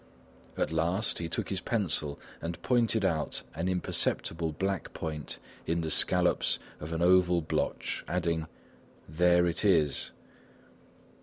At 0.57 0.71
last, 0.71 1.19
he 1.19 1.29
took 1.29 1.49
his 1.49 1.61
pencil 1.61 2.19
and 2.41 2.59
pointed 2.63 3.05
out 3.05 3.43
an 3.53 3.69
imperceptible 3.69 4.51
black 4.51 4.93
point 4.95 5.37
in 5.67 5.81
the 5.81 5.91
scallops 5.91 6.57
of 6.79 6.91
an 6.91 7.03
oval 7.03 7.39
blotch, 7.39 8.03
adding: 8.07 8.47
"There 9.07 9.45
it 9.45 9.63
is." 9.63 10.09